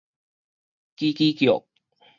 [0.97, 1.67] 吱吱叫